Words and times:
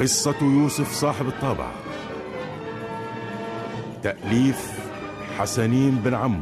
قصة 0.00 0.36
يوسف 0.42 0.92
صاحب 0.92 1.28
الطابع. 1.28 1.70
تأليف 4.02 4.72
حسنين 5.38 5.96
بن 5.96 6.14
عمو 6.14 6.40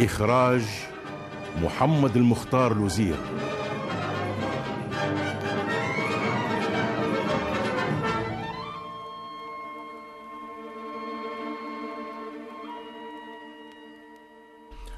إخراج 0.00 0.62
محمد 1.62 2.16
المختار 2.16 2.72
الوزير. 2.72 3.16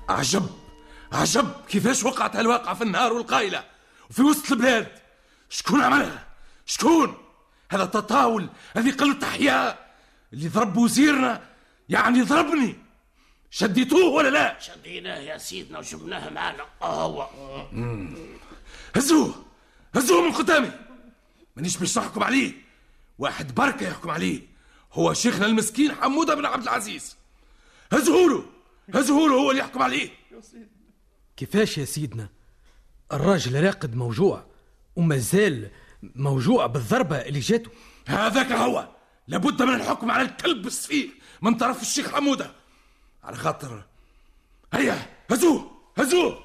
عجب 0.09 0.47
عجب 1.13 1.51
كيفاش 1.69 2.05
وقعت 2.05 2.37
هالواقعة 2.37 2.75
في 2.75 2.83
النهار 2.85 3.13
والقايلة؟ 3.13 3.65
وفي 4.11 4.23
وسط 4.23 4.53
البلاد! 4.53 5.04
شكون 5.51 5.83
عملها 5.83 6.27
شكون؟ 6.67 7.15
هذا 7.71 7.85
تطاول 7.85 8.49
هذه 8.77 8.93
قلة 8.93 9.29
أحياء 9.29 9.95
اللي 10.33 10.49
ضرب 10.49 10.77
وزيرنا 10.77 11.43
يعني 11.89 12.23
ضربني. 12.23 12.77
شديتوه 13.51 14.05
ولا 14.05 14.29
لا؟ 14.29 14.61
شديناه 14.61 15.19
يا 15.19 15.39
سيدنا 15.39 15.79
وجبناه 15.79 16.31
معنا. 16.31 16.67
هو 16.83 17.29
هزوه 18.97 19.45
هزوه 19.95 20.23
من 20.23 20.33
قدامي. 20.33 20.71
مانيش 21.57 21.77
باش 21.77 21.99
نحكم 21.99 22.23
عليه. 22.23 22.53
واحد 23.19 23.55
بركة 23.55 23.89
يحكم 23.89 24.11
عليه. 24.11 24.41
هو 24.93 25.15
شيخنا 25.15 25.47
المسكين 25.47 25.95
حمودة 25.95 26.35
بن 26.35 26.47
عبد 26.47 26.63
العزيز. 26.63 27.17
هزهوله 27.93 28.45
هزهوله 28.95 29.35
هو 29.35 29.51
اللي 29.51 29.63
يحكم 29.63 29.83
عليه. 29.83 30.11
كيفاش 31.37 31.79
يا 31.79 31.85
سيدنا؟ 31.85 32.29
الراجل 33.13 33.65
راقد 33.65 33.97
موجوع. 33.97 34.54
وما 34.97 35.17
زال 35.17 35.71
موجوع 36.03 36.67
بالضربة 36.67 37.17
اللي 37.17 37.41
جاته 37.41 37.71
هذاك 38.07 38.53
هو! 38.53 38.89
لابد 39.29 39.63
من 39.63 39.75
الحكم 39.75 40.11
على 40.11 40.23
الكلب 40.23 40.67
السفيه 40.67 41.09
من 41.43 41.55
طرف 41.55 41.83
الشيخ 41.83 42.15
حمودة 42.15 42.51
على 43.25 43.37
خاطر 43.37 43.83
هيا 44.73 45.07
هزوه! 45.31 45.71
هزوه! 45.99 46.39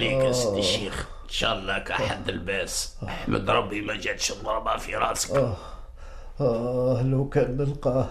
عليك 0.00 0.24
يا 0.24 0.32
سيدي 0.32 0.58
الشيخ. 0.58 1.06
إن 1.24 1.30
شاء 1.30 1.58
الله 1.58 1.78
كحد 1.78 2.28
الباس. 2.28 2.96
أحمد 3.08 3.50
ربي 3.50 3.80
ما 3.80 3.96
جاتش 3.96 4.32
الضربة 4.32 4.76
في 4.76 4.96
راسك. 4.96 5.56
آه 6.40 7.02
لو 7.02 7.28
كان 7.28 7.56
نلقاه 7.56 8.08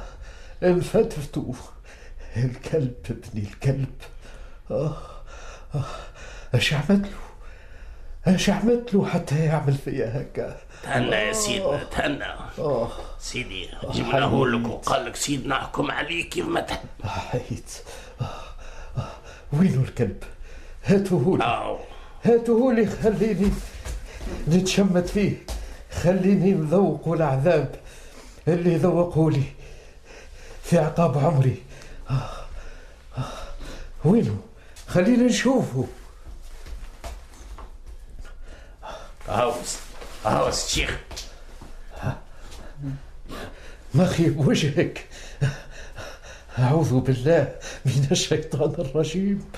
انفتفتو 0.64 1.54
الكلب 2.38 2.96
ابني 3.10 3.44
الكلب. 3.44 3.96
آه 4.72 4.98
آه 5.76 5.84
اش 6.54 6.74
عملت 6.74 7.06
له؟ 7.06 7.30
اش 8.28 8.50
عملت 8.50 8.94
له 8.94 9.06
حتى 9.06 9.46
يعمل 9.46 9.74
فيا 9.74 10.22
هكا؟ 10.22 10.58
تهنى 10.84 11.16
يا 11.16 11.34
سيدنا 11.34 11.84
تهنى. 11.84 12.26
آه 12.60 12.90
سيدي 13.20 13.70
جبناه 13.94 14.46
لك 14.46 14.68
وقال 14.68 15.06
لك 15.06 15.16
سيدنا 15.16 15.56
أحكم 15.56 15.92
عليك 15.92 16.30
كيف 16.30 16.46
ما 16.46 16.62
تحب 16.62 16.88
حيت 17.06 17.72
آه 18.22 18.26
آه 18.98 19.12
وينو 19.54 19.82
الكلب؟ 19.82 20.24
هاتوه 20.90 21.38
لي. 21.38 21.44
لي 22.74 22.86
خليني 22.86 23.52
نتشمت 24.48 25.10
فيه 25.10 25.46
خليني 25.92 26.52
نذوق 26.52 27.08
العذاب 27.08 27.76
اللي 28.48 28.76
ذوقه 28.76 29.32
لي 29.32 29.44
في 30.64 30.78
عقاب 30.78 31.18
عمري. 31.18 31.64
آه 32.10 32.30
آه 33.18 33.24
وينه 34.06 34.38
خلينا 34.88 35.24
نشوفه 35.24 35.88
هاوس 39.28 39.78
هاوس 40.26 40.66
الشيخ 40.66 41.00
مخيب 43.94 44.48
وجهك. 44.48 45.06
أعوذ 46.60 47.00
بالله 47.00 47.56
من 47.86 48.08
الشيطان 48.12 48.74
الرجيم. 48.80 49.52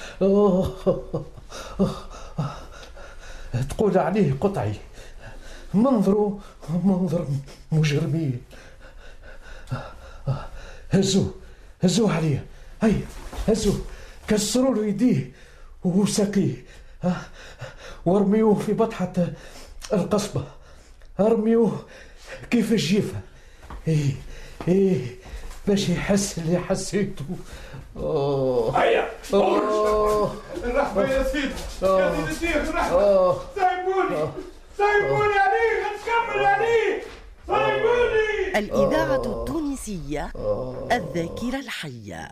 تقول 3.70 3.98
عليه 3.98 4.34
قطعي. 4.42 4.76
منظروا 5.74 6.40
منظر 6.84 7.28
مجرمين 7.72 8.42
هزوه 10.92 11.34
هزوه 11.84 12.14
عليه 12.14 12.46
هيا 12.82 13.06
هزوه 13.48 13.82
كسروا 14.28 14.76
له 14.76 14.86
يديه 14.86 15.32
وساقيه 15.84 16.66
وارميوه 18.06 18.56
في 18.56 18.74
بطحة 18.74 19.14
القصبة. 19.94 20.44
ارميوه 21.20 21.86
كيف 22.52 22.72
الجيفة. 22.72 23.20
إيه 23.88 24.14
إيه. 24.68 25.21
باش 25.68 25.90
يحس 25.90 26.38
اللي 26.38 26.60
حسيته. 26.60 27.26
اوه 27.98 28.84
هيا. 28.84 29.10
اوه 29.34 30.36
الرحمة 30.64 31.02
يا 31.02 31.24
سيدي. 31.24 31.54
يا 31.82 32.34
سيدي 32.40 32.56
الرحمة. 32.56 32.92
اوه 32.92 33.42
سايبوني. 33.56 34.32
سايبوني 34.78 35.40
عليه 35.40 35.82
نكمل 35.94 36.46
عليه 36.46 37.02
سايبوني. 37.48 38.60
الإذاعة 38.60 39.16
التونسية 39.26 40.32
الذاكرة 40.92 41.60
الحية. 41.60 42.32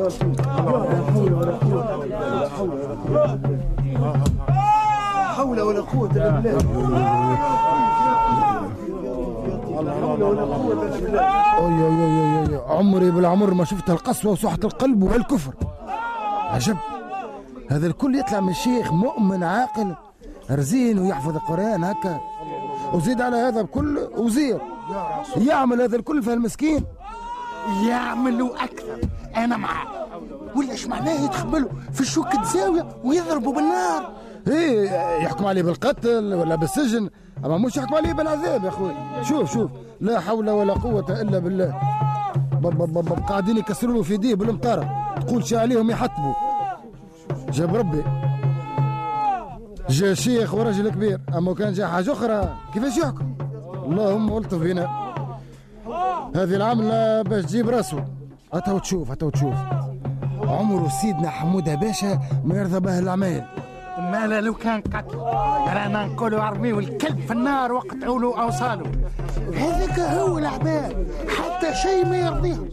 حول 0.00 1.30
ولا 1.32 1.56
قوة 1.56 1.84
إلا 1.84 2.00
بالله 2.00 2.48
حول 5.36 5.62
ولا 5.62 5.80
قوة 5.80 6.10
إلا 6.16 6.40
بالله 6.40 7.00
أي 11.58 11.78
أي 11.86 12.04
أي 12.04 12.54
أي 12.54 12.60
عمري 12.68 13.10
بالعمر 13.10 13.54
ما 13.54 13.64
شفت 13.64 13.90
القسوة 13.90 14.32
وسحة 14.32 14.58
القلب 14.64 15.02
والكفر. 15.02 15.54
عجب. 16.50 16.76
هذا 17.70 17.86
الكل 17.86 18.18
يطلع 18.18 18.40
من 18.40 18.52
شيخ 18.52 18.92
مؤمن 18.92 19.42
عاقل 19.42 19.94
رزين 20.50 20.98
ويحفظ 20.98 21.34
القرآن 21.34 21.84
هكا. 21.84 22.20
وزيد 22.92 23.20
على 23.20 23.36
هذا 23.36 23.62
بكل 23.62 23.98
وزير 24.16 24.60
يعمل 25.36 25.82
هذا 25.82 25.96
الكل 25.96 26.22
في 26.22 26.32
المسكين 26.32 26.84
يعملوا 27.86 28.64
أكثر. 28.64 29.00
أنا 29.36 29.56
معاه 29.56 29.86
ولا 30.56 30.70
إيش 30.70 30.86
معناه 30.86 31.24
يتخبلوا 31.24 31.68
في 31.92 32.00
الشوك 32.00 32.34
الزاوية 32.34 32.88
ويضربوا 33.04 33.52
بالنار؟ 33.52 34.12
إيه 34.48 34.90
يحكم 35.22 35.46
عليه 35.46 35.62
بالقتل 35.62 36.34
ولا 36.34 36.54
بالسجن. 36.54 37.10
أما 37.44 37.58
مش 37.58 37.76
يحكم 37.76 37.94
عليه 37.94 38.12
بالعذاب 38.12 38.64
يا 38.64 38.68
أخوي. 38.68 38.94
شوف 39.22 39.52
شوف. 39.52 39.70
لا 40.00 40.20
حول 40.20 40.50
ولا 40.50 40.72
قوة 40.72 41.20
إلا 41.20 41.38
بالله. 41.38 41.80
قاعدين 43.28 43.56
يكسروا 43.56 43.94
له 43.94 44.02
في 44.02 44.14
يديه 44.14 44.34
بالمطارة. 44.34 45.14
تقول 45.26 45.44
شي 45.44 45.56
عليهم 45.56 45.90
يحطبوا 45.90 46.34
جاب 47.52 47.76
ربي. 47.76 48.04
جا 49.88 50.14
شيخ 50.14 50.54
ورجل 50.54 50.88
كبير. 50.88 51.20
أما 51.36 51.54
كان 51.54 51.72
جا 51.72 51.86
حاجة 51.86 52.12
أخرى 52.12 52.56
كيفاش 52.74 52.96
يحكم؟ 52.96 53.34
اللهم 53.84 54.36
ألطف 54.36 54.58
بنا 54.58 54.99
هذه 56.36 56.54
العملة 56.56 57.22
باش 57.22 57.44
تجيب 57.44 57.68
راسه 57.68 58.04
هاتو 58.54 58.78
تشوف 58.78 59.10
هاتو 59.10 59.30
تشوف. 59.30 59.54
عمره 60.40 60.88
سيدنا 60.88 61.30
حموده 61.30 61.74
باشا 61.74 62.20
ما 62.44 62.54
يرضى 62.54 62.80
به 62.80 62.98
الاعمال 62.98 63.44
مالا 63.98 64.40
لو 64.40 64.54
كان 64.54 64.80
قتل 64.80 65.18
رانا 65.74 66.06
نقولوا 66.06 66.48
أرميو 66.48 66.78
الكلب 66.78 67.20
في 67.20 67.32
النار 67.32 67.72
وقطعوا 67.72 68.18
له 68.20 68.42
أوصاله. 68.42 68.92
هذاك 69.54 70.00
هو 70.00 70.38
العباد 70.38 71.06
حتى 71.28 71.74
شيء 71.74 72.06
ما 72.06 72.16
يرضيهم 72.16 72.68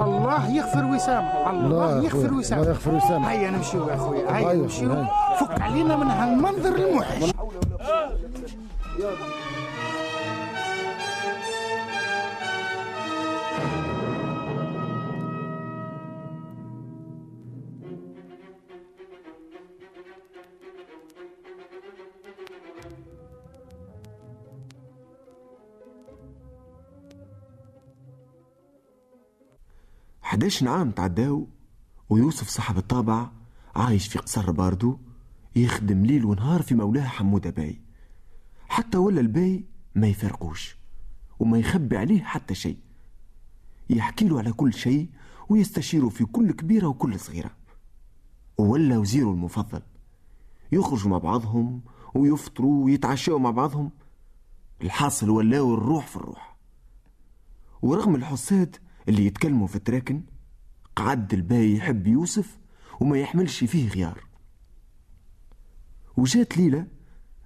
الله 0.00 0.50
يغفر 0.50 0.84
وسامة 0.84 1.50
الله 1.50 2.02
يغفر 2.04 2.34
وسامة. 2.34 2.62
الله 2.62 2.72
يغفر 2.72 2.94
وسامة. 2.94 3.30
هيا 3.30 3.50
نمشيو 3.50 3.88
يا 3.88 3.94
أخويا 3.94 4.36
هيا 4.36 4.54
نمشيو. 4.54 5.04
فك 5.40 5.60
علينا 5.60 5.96
من 5.96 6.10
هالمنظر 6.10 6.74
الموحش. 6.74 7.32
حداش 30.36 30.62
عام 30.62 30.90
تعداو 30.90 31.48
ويوسف 32.10 32.48
صاحب 32.48 32.78
الطابع 32.78 33.30
عايش 33.76 34.08
في 34.08 34.18
قصر 34.18 34.50
باردو 34.50 34.98
يخدم 35.56 36.06
ليل 36.06 36.24
ونهار 36.24 36.62
في 36.62 36.74
مولاه 36.74 37.04
حمودة 37.06 37.50
باي 37.50 37.80
حتى 38.68 38.98
ولا 38.98 39.20
الباي 39.20 39.64
ما 39.94 40.06
يفرقوش 40.06 40.76
وما 41.38 41.58
يخبي 41.58 41.96
عليه 41.96 42.22
حتى 42.22 42.54
شيء. 42.54 42.78
يحكي 43.90 44.28
له 44.28 44.38
على 44.38 44.52
كل 44.52 44.74
شيء 44.74 45.08
ويستشيره 45.48 46.08
في 46.08 46.24
كل 46.24 46.52
كبيرة 46.52 46.86
وكل 46.86 47.20
صغيرة. 47.20 47.50
ولا 48.58 48.98
وزيره 48.98 49.30
المفضل 49.30 49.82
يخرجوا 50.72 51.10
مع 51.10 51.18
بعضهم 51.18 51.80
ويفطروا 52.14 52.84
ويتعشوا 52.84 53.38
مع 53.38 53.50
بعضهم. 53.50 53.90
الحاصل 54.82 55.30
ولاو 55.30 55.74
الروح 55.74 56.06
في 56.06 56.16
الروح. 56.16 56.56
ورغم 57.82 58.14
الحساد 58.14 58.76
اللي 59.08 59.26
يتكلموا 59.26 59.66
في 59.66 59.76
التراكن 59.76 60.22
قعد 60.96 61.34
الباي 61.34 61.76
يحب 61.76 62.06
يوسف 62.06 62.58
وما 63.00 63.18
يحملش 63.18 63.64
فيه 63.64 63.88
غيار. 63.88 64.24
وجات 66.16 66.58
ليلة 66.58 66.86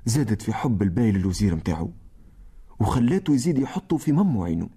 زادت 0.06 0.42
في 0.42 0.52
حب 0.52 0.82
الباي 0.82 1.12
للوزير 1.12 1.54
متاعو 1.54 1.90
وخلاته 2.80 3.34
يزيد 3.34 3.58
يحطه 3.58 3.96
في 3.96 4.12
مم 4.12 4.38
عينه. 4.38 4.68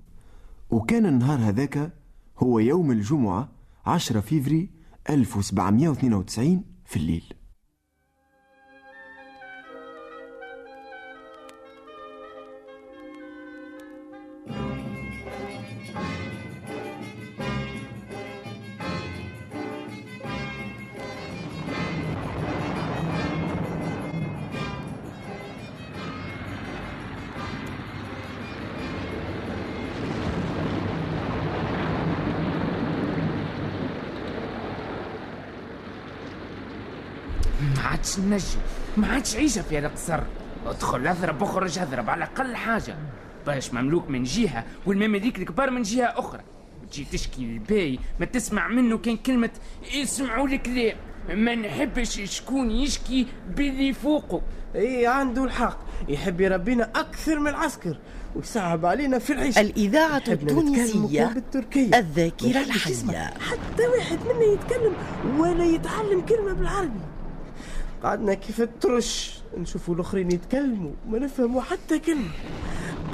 وكان 0.69 1.05
النهار 1.05 1.39
هذاك 1.39 1.93
هو 2.37 2.59
يوم 2.59 2.91
الجمعة 2.91 3.49
10 3.85 4.19
فيفري 4.19 4.69
1792 5.09 6.63
في 6.85 6.97
الليل. 6.97 7.33
عادش 37.83 38.19
نجم. 38.19 38.59
ما 38.97 39.07
عادش 39.07 39.35
عيشة 39.35 39.61
في 39.61 39.77
هذا 39.77 39.87
القصر. 39.87 40.19
ادخل 40.65 41.07
اضرب 41.07 41.43
اخرج 41.43 41.79
اضرب 41.79 42.09
على 42.09 42.23
أقل 42.23 42.55
حاجة. 42.55 42.95
باش 43.45 43.73
مملوك 43.73 44.09
من 44.09 44.23
جهة 44.23 44.63
والمماليك 44.85 45.39
الكبار 45.39 45.71
من 45.71 45.81
جهة 45.81 46.05
أخرى. 46.05 46.41
تجي 46.91 47.05
تشكي 47.11 47.41
الباي 47.41 47.99
ما 48.19 48.25
تسمع 48.25 48.67
منه 48.67 48.97
كان 48.97 49.17
كلمة 49.17 49.49
اسمعوا 49.95 50.47
الكلام 50.47 50.95
ما 51.29 51.55
نحبش 51.55 52.21
شكون 52.21 52.71
يشكي 52.71 53.27
باللي 53.55 53.93
فوقه. 53.93 54.41
إي 54.75 55.07
عنده 55.07 55.43
الحق. 55.43 55.79
يحب 56.07 56.41
يربينا 56.41 56.89
أكثر 56.95 57.39
من 57.39 57.47
العسكر 57.47 57.97
ويصعب 58.35 58.85
علينا 58.85 59.19
في 59.19 59.33
العيش. 59.33 59.57
الإذاعة 59.57 60.23
التونسية 60.27 61.25
بالتركية. 61.25 61.99
الذاكرة 61.99 62.47
ما 62.47 62.61
يحبش 62.61 62.87
يسمع 62.87 63.13
الحية 63.13 63.49
حتى 63.49 63.87
واحد 63.97 64.17
منا 64.17 64.43
يتكلم 64.43 64.93
ولا 65.37 65.65
يتعلم 65.65 66.21
كلمة 66.21 66.53
بالعربي. 66.53 66.99
قعدنا 68.03 68.33
كيف 68.33 68.61
الترش 68.61 69.39
نشوفوا 69.57 69.95
الآخرين 69.95 70.31
يتكلموا 70.31 70.91
ما 71.09 71.19
نفهموا 71.19 71.61
حتى 71.61 71.99
كلمة. 71.99 72.31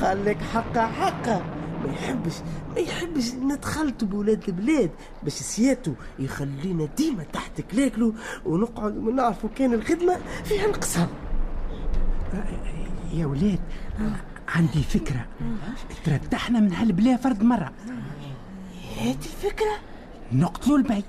قال 0.01 0.25
لك 0.25 0.37
حقا 0.41 0.87
حقا 0.87 1.43
ما 1.83 1.93
يحبش 1.93 2.33
ما 2.75 2.79
يحبش 2.79 3.31
نتخلطوا 3.33 4.07
بولاد 4.07 4.43
البلاد 4.47 4.91
باش 5.23 5.33
سياتو 5.33 5.93
يخلينا 6.19 6.85
ديما 6.97 7.23
تحت 7.23 7.61
كلاكلو 7.61 8.13
ونقعد 8.45 8.97
ونعرفوا 8.97 9.49
كان 9.55 9.73
الخدمة 9.73 10.19
فيها 10.43 10.65
انقسام 10.65 11.07
يا 13.13 13.25
ولاد 13.25 13.59
عندي 14.47 14.83
فكرة. 14.83 15.25
ترتحنا 16.05 16.59
من 16.59 16.73
هالبلا 16.73 17.17
فرد 17.17 17.43
مرة. 17.43 17.71
هذه 18.97 19.15
الفكرة. 19.15 19.79
نقتلوا 20.31 20.77
البي. 20.77 21.03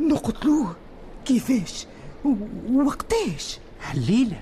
نقتلوه. 0.00 0.76
كيفاش؟ 1.24 1.86
و- 2.24 2.34
ووقتاش. 2.70 3.58
هالليلة؟ 3.90 4.36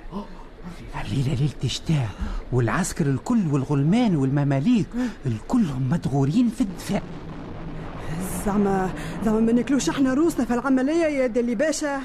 هالليلة 0.95 1.35
ليلة 1.35 1.51
الشتاء 1.65 2.09
والعسكر 2.53 3.07
الكل 3.07 3.43
والغلمان 3.53 4.17
والمماليك 4.17 4.87
الكلهم 5.27 5.89
مدغورين 5.91 6.49
في 6.49 6.61
الدفاع. 6.61 7.03
زعما 8.47 8.91
زعما 9.25 9.41
ما 9.41 9.53
ناكلوش 9.53 9.89
إحنا 9.89 10.15
روسنا 10.15 10.45
في 10.45 10.55
العملية 10.55 11.05
يا 11.07 11.27
دلي 11.27 11.55
باشا. 11.55 12.01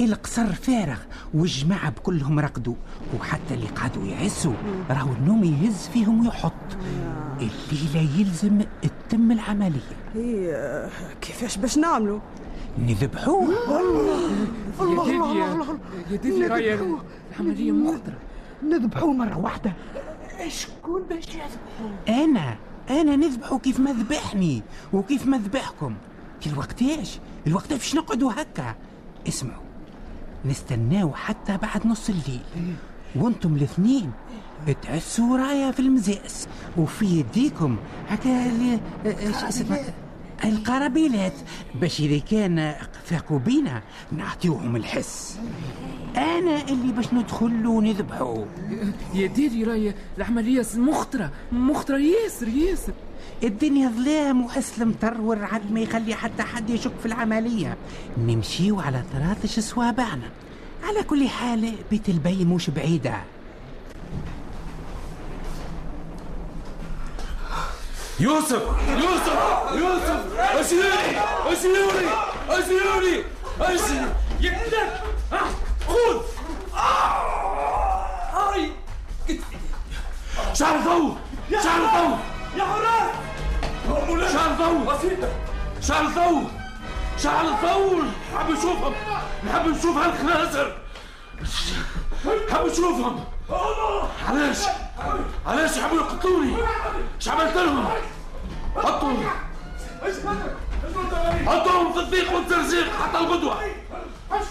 القصر 0.00 0.52
فارغ 0.52 0.98
والجماعة 1.34 1.90
بكلهم 1.90 2.38
رقدوا 2.40 2.74
وحتى 3.20 3.54
اللي 3.54 3.66
قعدوا 3.66 4.06
يعسوا 4.06 4.52
راهو 4.90 5.12
النوم 5.12 5.44
يهز 5.44 5.88
فيهم 5.92 6.20
ويحط. 6.26 6.52
الليلة 7.40 8.10
يلزم 8.20 8.60
تتم 8.82 9.32
العملية. 9.32 9.80
هي 10.14 10.54
آه، 10.54 10.90
كيفاش 11.20 11.56
باش 11.56 11.78
نعملوا 11.78 12.20
نذبحوه 12.86 13.54
يا 14.80 14.96
ديدي 15.00 15.38
يا 16.10 16.16
ديدي 16.16 16.46
راهي 16.46 16.74
العملية 17.32 17.72
مخطرة. 17.72 18.18
نذبحوه 18.62 19.12
مرة 19.12 19.38
واحدة. 19.38 19.72
شكون 20.48 21.02
باش 21.02 21.24
يذبحوا 21.24 22.24
أنا 22.24 22.56
أنا 22.90 23.16
نذبحه 23.16 23.58
كيف 23.58 23.80
ما 23.80 23.92
ذبحني 23.92 24.62
وكيف 24.92 25.26
ما 25.26 25.38
ذبحكم. 25.38 25.94
في 26.40 26.46
الوقتاش 26.46 27.20
الوقت 27.46 27.72
باش 27.72 27.94
نقعدوا 27.94 28.32
هكا. 28.32 28.74
اسمعوا 29.28 29.62
نستناو 30.44 31.12
حتى 31.14 31.56
بعد 31.56 31.86
نص 31.86 32.08
الليل. 32.08 32.42
وأنتم 33.16 33.54
الاثنين 33.54 34.12
تعسوا 34.82 35.36
رايا 35.36 35.70
في 35.70 35.80
المزاس 35.80 36.48
وفي 36.76 37.06
يديكم 37.06 37.76
هكا 38.08 38.50
إيش 39.06 39.36
اسمها؟ 39.36 39.94
القرابيلات 40.44 41.32
باش 41.74 42.00
إذا 42.00 42.18
كان 42.18 42.74
فاقوا 43.04 43.38
بينا 43.38 43.82
نعطيوهم 44.12 44.76
الحس. 44.76 45.38
أنا 46.16 46.68
اللي 46.68 46.92
باش 46.92 47.14
ندخل 47.14 47.66
ونذبحوا 47.66 48.44
يا 49.14 49.26
ديدي 49.26 49.64
راهي 49.64 49.94
العملية 50.18 50.66
مخطرة 50.74 51.30
مخطرة 51.52 51.98
ياسر 51.98 52.48
ياسر. 52.48 52.92
الدنيا 53.42 53.88
ظلام 53.88 54.44
وحس 54.44 54.82
المطر 54.82 55.20
والرعد 55.20 55.72
ما 55.72 55.80
يخلي 55.80 56.14
حتى 56.14 56.42
حد 56.42 56.70
يشك 56.70 56.92
في 57.00 57.06
العملية. 57.06 57.76
نمشيو 58.18 58.80
على 58.80 59.02
طراطش 59.12 59.60
صوابعنا 59.60 60.30
على 60.84 61.02
كل 61.02 61.28
حال 61.28 61.72
بيت 61.90 62.08
البي 62.08 62.44
مش 62.44 62.70
بعيدة. 62.70 63.14
يوسف 68.20 68.62
يوسف 68.88 69.38
يوسف 69.74 70.20
اشيلوني 70.38 71.18
اشيلوني 71.46 72.08
اشيلوني 72.48 73.24
اشيلوني 73.60 74.12
يقتلك 74.40 75.02
خذ. 75.88 76.22
هاي 78.34 78.72
شعر 80.54 80.76
ضوء 80.80 81.16
شعر 81.64 81.80
ضوء 81.80 82.18
يا 82.56 82.64
حراس. 82.64 83.10
شعر 84.32 84.50
ضوء 84.58 84.96
شعر 85.82 86.06
ضوء 86.06 86.44
شعر 87.22 87.46
ضوء 87.62 88.04
نحب 88.34 88.50
نشوفهم 88.50 88.94
نحب 89.46 89.68
نشوف 89.68 89.96
هالخنازر. 89.96 90.76
نحب 92.50 92.66
نشوفهم. 92.66 93.24
علاش؟ 94.28 94.58
علاش 95.48 95.76
يحبوا 95.76 95.96
يقتلوني 95.96 96.56
إيش 97.16 97.28
عملت 97.28 97.56
لهم 97.56 97.88
حطوا 98.76 99.12
حطوهم 101.46 101.92
في 101.92 101.98
الضيق 101.98 102.32
والترزيق 102.32 102.86
حتى 103.02 103.18
الغدوة 103.18 103.58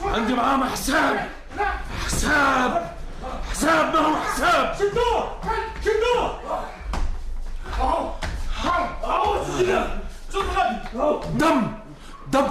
عندي 0.06 0.34
معاهم 0.34 0.63
حساب. 0.63 1.30
حساب. 2.06 2.96
حساب 3.51 3.94
ما 3.94 4.00
هو 4.00 4.16
حساب؟ 4.16 4.75
شدوه 4.80 5.38
شدوه 5.86 6.39
دم. 11.36 11.72
دم. 12.27 12.48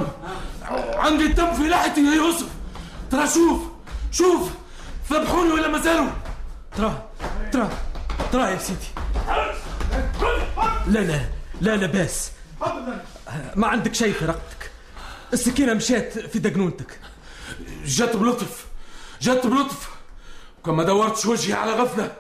عندي 0.95 1.29
دم 1.29 1.53
في 1.53 1.69
لحيتي 1.69 2.01
يا 2.01 2.15
يوسف. 2.15 2.47
ترى 3.11 3.27
شوف. 3.27 3.61
شوف. 4.13 4.51
ذبحوني 5.13 5.53
ولا 5.53 5.69
ما 5.69 5.79
زالوا؟ 5.79 6.11
ترى 6.77 6.93
ترى. 7.53 7.69
ترى 8.37 8.51
يا 8.53 8.59
سيدي. 8.59 8.87
لا 10.87 10.99
لا 11.01 11.21
لا 11.61 11.77
لا 11.77 11.87
باس. 11.87 12.31
ما 13.57 13.67
عندك 13.67 13.95
شيء 13.95 14.13
في 14.13 14.25
رقبتك 14.25 14.71
السكينة 15.33 15.75
مشات 15.75 16.19
في 16.19 16.39
دقنونتك. 16.39 16.99
جت 17.85 18.17
بلطف 18.17 18.67
جت 19.21 19.47
بلطف. 19.47 19.89
كما 20.67 20.83
دورتش 20.83 21.27
وجهي 21.27 21.53
على 21.53 21.73
غفلة 21.73 22.13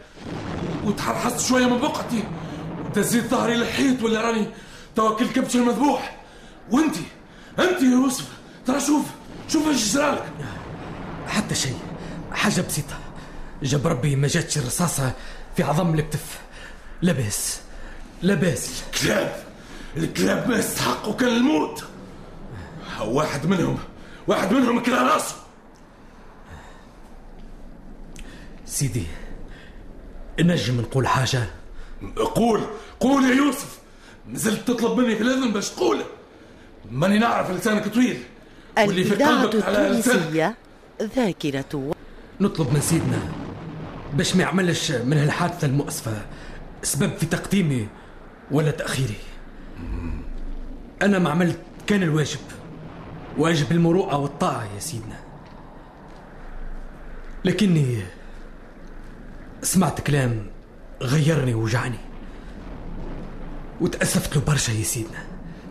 وتزحزحت 0.84 1.48
شوية 1.48 1.66
من 1.66 1.78
بقعتي. 1.78 2.24
تزيد 2.94 3.26
ظهري 3.26 3.56
للحيط 3.56 4.02
ولا 4.02 4.20
راني 4.20 4.46
توكل 4.96 5.24
الكبش 5.24 5.56
المذبوح. 5.56 6.16
وانتي 6.70 7.04
انت 7.58 7.82
يا 7.82 7.90
يوسف 7.90 8.28
ترى 8.66 8.80
شوف 8.80 9.04
شوف 9.48 9.68
إيش 9.68 9.94
جرالك. 9.94 10.32
حتى 11.28 11.54
شيء 11.54 11.78
حاجة 12.32 12.60
بسيطة. 12.60 12.98
جاب 13.62 13.86
ربي 13.86 14.16
ما 14.16 14.28
جاتش 14.28 14.58
الرصاصة 14.58 15.12
في 15.56 15.62
عظم 15.62 15.94
الكتف. 15.94 16.40
لا 17.02 17.12
باس 17.12 17.60
لا 18.22 18.34
باس 18.34 18.82
كلاب. 19.02 19.44
الكلاب 19.96 20.48
ما 20.48 20.58
يستحقوا 20.58 21.14
كان 21.14 21.28
الموت. 21.28 21.84
واحد 23.04 23.46
منهم. 23.46 23.78
واحد 24.26 24.52
منهم 24.52 24.82
كلا 24.82 25.02
راسه. 25.02 25.34
سيدي 28.66 29.06
نجم 30.40 30.80
نقول 30.80 31.06
حاجة؟ 31.06 31.46
قول. 32.16 32.60
قول 33.00 33.24
يا 33.24 33.34
يوسف. 33.34 33.78
نزلت 34.28 34.68
تطلب 34.68 34.98
مني 34.98 35.16
في 35.16 35.22
الإذن 35.22 35.52
باش 35.52 35.70
تقول. 35.70 36.02
ماني 36.90 37.18
نعرف 37.18 37.50
لسانك 37.50 37.88
طويل. 37.88 38.22
واللي 38.78 39.04
في 39.04 39.24
قلبك 39.24 39.64
على 39.64 39.78
لسانك. 39.78 40.16
التونسية 40.16 40.56
ذاكرة 41.02 41.92
نطلب 42.40 42.74
من 42.74 42.80
سيدنا 42.80 43.45
باش 44.14 44.36
ما 44.36 44.42
يعملش 44.42 44.90
من 44.90 45.18
هالحادثة 45.18 45.66
المؤسفة 45.66 46.12
سبب 46.82 47.16
في 47.16 47.26
تقديمي 47.26 47.88
ولا 48.50 48.70
تأخيري. 48.70 49.18
أنا 51.02 51.18
ما 51.18 51.30
عملت 51.30 51.58
كان 51.86 52.02
الواجب 52.02 52.40
واجب 53.38 53.72
المروءة 53.72 54.16
والطاعة 54.16 54.64
يا 54.74 54.80
سيدنا. 54.80 55.18
لكني 57.44 58.02
سمعت 59.62 60.00
كلام 60.00 60.46
غيرني 61.02 61.54
ووجعني 61.54 61.98
وتأسفت 63.80 64.36
له 64.36 64.42
برشا 64.42 64.72
يا 64.72 64.82
سيدنا. 64.82 65.24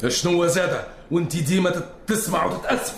شنو 0.08 0.48
زادة؟ 0.48 0.88
وانت 1.12 1.36
ديما 1.38 1.82
تسمع 2.08 2.46
وتتأسف. 2.46 2.96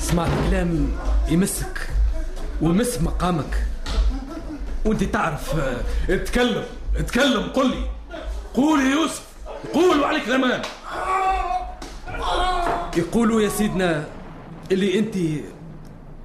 سمعت 0.00 0.30
كلام 0.50 0.88
يمسك 1.28 1.88
ويمس 2.62 3.00
مقامك. 3.00 3.66
وانت 4.84 5.04
تعرف 5.04 5.56
آه، 5.56 5.76
اتكلم 6.10 6.64
اتكلم 6.96 7.42
قل 7.42 7.70
لي. 7.70 7.90
قول 8.54 8.80
يا 8.80 8.90
يوسف 8.90 9.22
قول 9.74 10.00
وعليك 10.00 10.28
الأمان. 10.28 10.62
يقولوا 12.96 13.40
يا 13.40 13.48
سيدنا 13.48 14.04
اللي 14.72 14.98
انت 14.98 15.14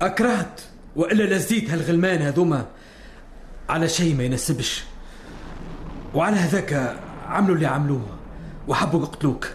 أكرهت 0.02 0.62
وإلا 0.96 1.24
لزيت 1.36 1.70
هالغلمان 1.70 2.22
هذوما 2.22 2.66
على 3.70 3.90
شيء 3.90 4.16
ما 4.16 4.24
يناسبش. 4.24 4.84
وعلى 6.14 6.36
هذاك 6.36 6.98
عملوا 7.28 7.56
اللي 7.56 7.68
عملوه 7.68 8.06
وحبوا 8.68 9.02
يقتلوك. 9.02 9.48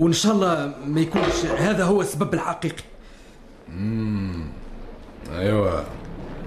وإن 0.00 0.12
شاء 0.12 0.32
الله 0.32 0.74
ما 0.86 1.00
يكونش 1.00 1.44
هذا 1.58 1.84
هو 1.84 2.00
السبب 2.00 2.34
الحقيقي. 2.34 2.84
امم 3.68 4.46
أيوه. 5.32 5.86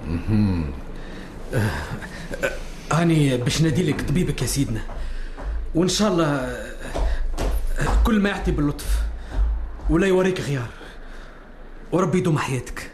مهم. 0.08 0.70
هاني 2.92 3.36
باش 3.36 3.62
ناديلك 3.62 4.00
طبيبك 4.00 4.42
يا 4.42 4.46
سيدنا. 4.46 4.80
وإن 5.74 5.88
شاء 5.88 6.12
الله 6.12 6.56
كل 8.04 8.20
ما 8.20 8.28
يعطي 8.28 8.50
باللطف 8.50 9.02
ولا 9.90 10.06
يوريك 10.06 10.40
غيار. 10.40 10.68
وربي 11.92 12.18
يدوم 12.18 12.38
حياتك. 12.38 12.90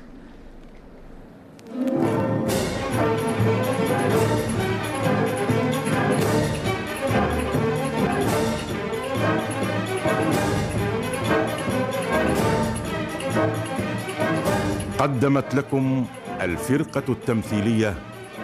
قدمت 15.04 15.54
لكم 15.54 16.06
الفرقة 16.40 17.12
التمثيلية 17.12 17.94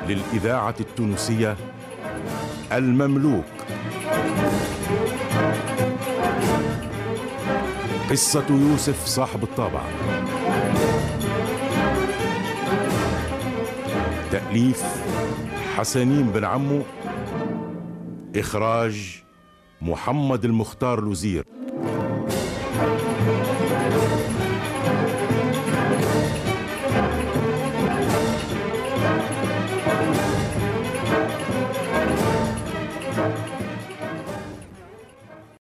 للإذاعة 0.08 0.74
التونسية 0.80 1.56
المملوك. 2.72 3.44
قصة 8.10 8.44
يوسف 8.50 9.06
صاحب 9.06 9.42
الطابع. 9.42 9.82
تأليف 14.30 14.84
حسنين 15.76 16.26
بن 16.26 16.44
عمو. 16.44 16.82
إخراج 18.36 19.22
محمد 19.82 20.44
المختار 20.44 21.00
لوزير 21.00 21.44